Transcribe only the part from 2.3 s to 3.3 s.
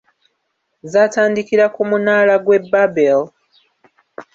gwe Babel.